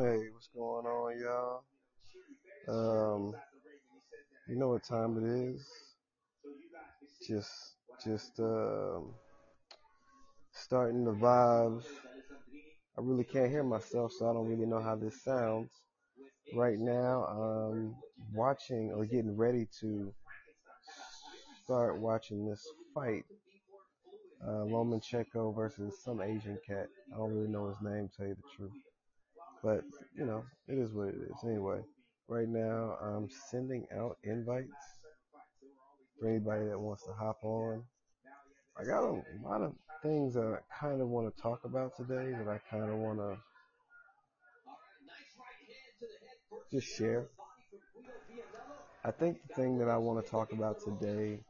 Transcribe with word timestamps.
Hey, 0.00 0.28
what's 0.32 0.46
going 0.54 0.86
on, 0.86 1.18
y'all? 1.18 1.64
Um, 2.68 3.34
you 4.48 4.56
know 4.56 4.68
what 4.68 4.84
time 4.84 5.16
it 5.18 5.24
is? 5.28 5.66
Just, 7.26 7.74
just 8.04 8.38
um, 8.38 9.12
starting 10.52 11.04
the 11.04 11.10
vibes. 11.10 11.82
I 12.96 13.00
really 13.00 13.24
can't 13.24 13.50
hear 13.50 13.64
myself, 13.64 14.12
so 14.12 14.30
I 14.30 14.34
don't 14.34 14.46
really 14.46 14.66
know 14.66 14.80
how 14.80 14.94
this 14.94 15.20
sounds. 15.24 15.70
Right 16.54 16.78
now, 16.78 17.24
I'm 17.24 17.96
watching 18.32 18.92
or 18.92 19.04
getting 19.04 19.36
ready 19.36 19.66
to 19.80 20.14
start 21.64 21.98
watching 21.98 22.48
this 22.48 22.64
fight. 22.94 23.24
Uh, 24.46 24.62
Lomachenko 24.64 25.56
versus 25.56 25.92
some 26.04 26.22
Asian 26.22 26.56
cat. 26.64 26.86
I 27.12 27.16
don't 27.16 27.34
really 27.34 27.48
know 27.48 27.66
his 27.66 27.78
name, 27.82 28.08
to 28.08 28.16
tell 28.16 28.26
you 28.28 28.36
the 28.36 28.56
truth. 28.56 28.72
But, 29.62 29.82
you 30.16 30.24
know, 30.24 30.44
it 30.68 30.78
is 30.78 30.92
what 30.92 31.08
it 31.08 31.16
is. 31.16 31.44
Anyway, 31.44 31.80
right 32.28 32.48
now 32.48 32.96
I'm 33.02 33.28
sending 33.50 33.86
out 33.96 34.16
invites 34.22 34.68
for 36.20 36.28
anybody 36.28 36.66
that 36.66 36.78
wants 36.78 37.04
to 37.04 37.12
hop 37.12 37.42
on. 37.42 37.82
I 38.78 38.84
got 38.84 39.02
a 39.02 39.22
lot 39.42 39.62
of 39.62 39.72
things 40.02 40.34
that 40.34 40.44
I 40.46 40.58
kind 40.80 41.00
of 41.00 41.08
want 41.08 41.34
to 41.34 41.42
talk 41.42 41.64
about 41.64 41.96
today 41.96 42.32
that 42.32 42.48
I 42.48 42.60
kind 42.70 42.88
of 42.88 42.98
want 42.98 43.18
to 43.18 43.36
just 46.70 46.86
share. 46.96 47.26
I 49.04 49.10
think 49.10 49.38
the 49.48 49.54
thing 49.54 49.78
that 49.78 49.88
I 49.88 49.96
want 49.96 50.24
to 50.24 50.30
talk 50.30 50.52
about 50.52 50.76
today 50.84 51.40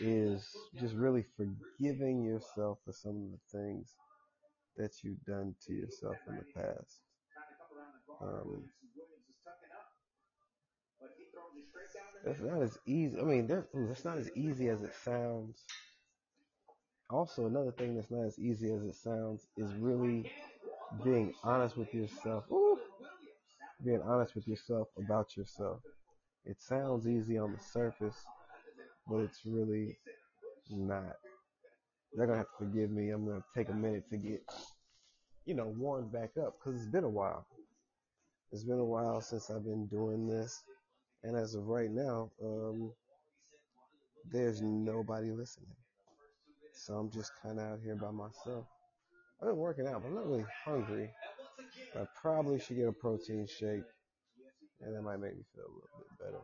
is 0.00 0.46
just 0.78 0.94
really 0.94 1.24
forgiving 1.36 2.24
yourself 2.24 2.78
for 2.84 2.92
some 2.92 3.16
of 3.16 3.30
the 3.30 3.58
things 3.58 3.94
that 4.76 4.90
you've 5.02 5.24
done 5.24 5.54
to 5.66 5.72
yourself 5.72 6.16
in 6.28 6.36
the 6.36 6.44
past. 6.54 7.07
Um, 8.20 8.64
that's 12.24 12.40
not 12.40 12.62
as 12.62 12.78
easy. 12.86 13.18
I 13.18 13.22
mean, 13.22 13.46
that's, 13.46 13.66
that's 13.74 14.04
not 14.04 14.18
as 14.18 14.30
easy 14.36 14.68
as 14.68 14.82
it 14.82 14.94
sounds. 15.04 15.64
Also, 17.10 17.46
another 17.46 17.72
thing 17.72 17.94
that's 17.94 18.10
not 18.10 18.24
as 18.26 18.38
easy 18.38 18.72
as 18.72 18.82
it 18.82 18.94
sounds 18.94 19.46
is 19.56 19.72
really 19.74 20.30
being 21.04 21.34
honest 21.44 21.76
with 21.76 21.92
yourself. 21.94 22.44
Ooh, 22.50 22.78
being 23.84 24.02
honest 24.02 24.34
with 24.34 24.46
yourself 24.48 24.88
about 24.98 25.36
yourself. 25.36 25.80
It 26.44 26.60
sounds 26.60 27.08
easy 27.08 27.38
on 27.38 27.52
the 27.52 27.60
surface, 27.60 28.16
but 29.08 29.18
it's 29.18 29.40
really 29.46 29.98
not. 30.70 31.16
They're 32.14 32.26
gonna 32.26 32.38
have 32.38 32.50
to 32.58 32.66
forgive 32.66 32.90
me. 32.90 33.10
I'm 33.10 33.26
gonna 33.26 33.44
take 33.54 33.68
a 33.68 33.74
minute 33.74 34.08
to 34.10 34.16
get, 34.16 34.42
you 35.46 35.54
know, 35.54 35.66
warmed 35.76 36.12
back 36.12 36.30
up 36.42 36.58
because 36.58 36.80
it's 36.80 36.90
been 36.90 37.04
a 37.04 37.08
while. 37.08 37.46
It's 38.50 38.64
been 38.64 38.78
a 38.78 38.84
while 38.84 39.20
since 39.20 39.50
I've 39.50 39.64
been 39.64 39.86
doing 39.88 40.26
this, 40.26 40.62
and 41.22 41.36
as 41.36 41.54
of 41.54 41.66
right 41.66 41.90
now, 41.90 42.30
um, 42.42 42.92
there's 44.30 44.62
nobody 44.62 45.30
listening. 45.30 45.76
So 46.72 46.94
I'm 46.94 47.10
just 47.10 47.32
kind 47.42 47.58
of 47.58 47.66
out 47.66 47.80
here 47.84 47.94
by 47.94 48.10
myself. 48.10 48.64
I've 49.40 49.48
been 49.48 49.56
working 49.56 49.86
out, 49.86 50.02
but 50.02 50.08
I'm 50.08 50.14
not 50.14 50.26
really 50.26 50.46
hungry. 50.64 51.10
I 51.94 52.04
probably 52.20 52.58
should 52.58 52.76
get 52.76 52.88
a 52.88 52.92
protein 52.92 53.46
shake, 53.46 53.84
and 54.80 54.96
that 54.96 55.02
might 55.02 55.20
make 55.20 55.36
me 55.36 55.44
feel 55.54 55.64
a 55.64 55.74
little 55.74 55.90
bit 55.98 56.18
better. 56.18 56.42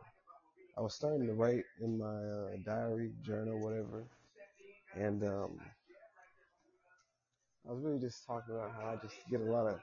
I 0.77 0.81
was 0.81 0.93
starting 0.93 1.25
to 1.25 1.33
write 1.33 1.63
in 1.81 1.97
my 1.97 2.05
uh, 2.05 2.49
diary, 2.63 3.13
journal, 3.23 3.59
whatever, 3.61 4.05
and 4.93 5.23
um, 5.23 5.57
I 7.67 7.71
was 7.71 7.83
really 7.83 7.99
just 7.99 8.27
talking 8.27 8.53
about 8.53 8.73
how 8.73 8.89
I 8.91 8.95
just 9.01 9.15
get 9.31 9.41
a 9.41 9.45
lot 9.45 9.65
of 9.65 9.79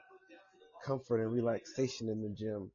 comfort 0.85 1.21
and 1.21 1.31
relaxation 1.31 2.09
in 2.09 2.21
the 2.21 2.29
gym 2.29 2.71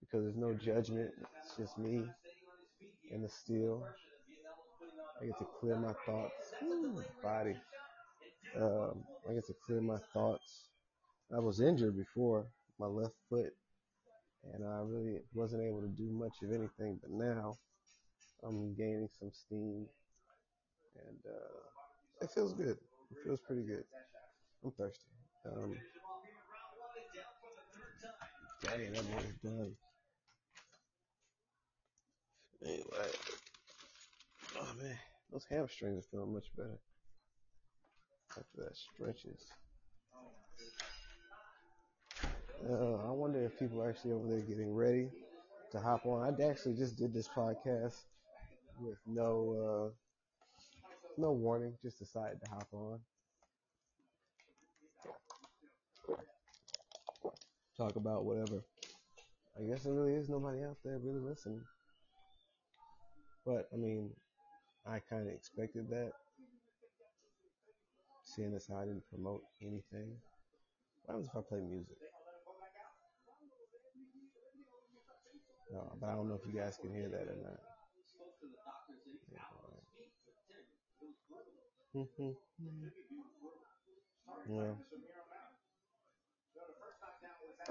because 0.00 0.24
there's 0.24 0.36
no 0.36 0.54
judgment. 0.54 1.10
It's 1.42 1.56
just 1.56 1.78
me 1.78 2.04
and 3.12 3.24
the 3.24 3.28
steel. 3.28 3.86
I 5.20 5.26
get 5.26 5.38
to 5.38 5.46
clear 5.60 5.76
my 5.76 5.92
thoughts. 6.04 6.52
Ooh, 6.62 7.02
body. 7.22 7.56
Um, 8.60 9.04
I 9.28 9.34
get 9.34 9.46
to 9.46 9.54
clear 9.66 9.80
my 9.80 9.98
thoughts. 10.12 10.68
I 11.34 11.38
was 11.38 11.60
injured 11.60 11.96
before, 11.96 12.46
my 12.78 12.86
left 12.86 13.14
foot, 13.28 13.52
and 14.54 14.64
I 14.64 14.80
really 14.84 15.20
wasn't 15.34 15.62
able 15.62 15.80
to 15.80 15.88
do 15.88 16.10
much 16.12 16.36
of 16.42 16.50
anything. 16.50 16.98
But 17.02 17.10
now 17.10 17.56
I'm 18.44 18.74
gaining 18.74 19.08
some 19.18 19.30
steam, 19.32 19.86
and 21.08 21.18
uh, 21.26 22.24
it 22.24 22.30
feels 22.30 22.52
good. 22.52 22.78
It 23.10 23.18
feels 23.24 23.40
pretty 23.40 23.62
good. 23.62 23.84
I'm 24.64 24.70
thirsty. 24.72 25.06
Um, 25.46 25.76
dang, 28.66 28.92
that 28.92 29.12
boy's 29.12 29.34
done. 29.42 29.72
Anyway, 32.64 33.10
oh 34.58 34.72
man, 34.82 34.98
those 35.30 35.46
hamstrings 35.50 35.98
are 35.98 36.08
feeling 36.10 36.34
much 36.34 36.46
better 36.56 36.78
after 38.30 38.64
that 38.64 38.76
stretches. 38.76 39.46
Uh, 42.68 42.96
I 43.06 43.10
wonder 43.10 43.44
if 43.44 43.58
people 43.58 43.82
are 43.82 43.90
actually 43.90 44.12
over 44.12 44.28
there 44.28 44.40
getting 44.40 44.74
ready 44.74 45.08
to 45.72 45.80
hop 45.80 46.06
on. 46.06 46.22
I 46.22 46.44
actually 46.44 46.74
just 46.74 46.96
did 46.96 47.12
this 47.12 47.28
podcast 47.28 47.94
with 48.80 48.98
no 49.06 49.90
uh, 49.90 49.90
no 51.18 51.32
warning, 51.32 51.74
just 51.82 51.98
decided 51.98 52.40
to 52.42 52.50
hop 52.50 52.68
on, 52.72 53.00
talk 57.76 57.96
about 57.96 58.24
whatever. 58.24 58.62
I 59.58 59.64
guess 59.64 59.84
there 59.84 59.94
really 59.94 60.14
is 60.14 60.28
nobody 60.28 60.62
out 60.64 60.76
there 60.84 60.98
really 60.98 61.20
listening. 61.20 61.62
But 63.44 63.68
I 63.72 63.76
mean, 63.76 64.10
I 64.86 65.00
kind 65.00 65.28
of 65.28 65.34
expected 65.34 65.88
that, 65.90 66.12
seeing 68.24 68.54
as 68.54 68.66
how 68.66 68.76
I 68.76 68.84
didn't 68.84 69.08
promote 69.08 69.42
anything. 69.62 70.20
What 71.04 71.14
happens 71.14 71.28
if 71.28 71.36
I 71.36 71.40
play 71.48 71.60
music? 71.62 71.96
No, 75.72 75.96
but 76.00 76.08
I 76.08 76.14
don't 76.14 76.28
know 76.28 76.34
if 76.42 76.46
you 76.46 76.58
guys 76.58 76.76
can 76.80 76.92
hear 76.94 77.08
that 77.08 77.28
or 77.28 77.36
not. 77.42 77.60
Yeah, 79.32 79.40
well, 84.46 84.76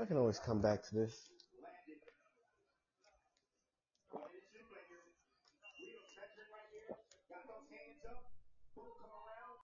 I 0.02 0.06
can 0.06 0.18
always 0.18 0.40
come 0.40 0.62
back 0.62 0.84
to 0.90 0.96
this. 0.96 1.30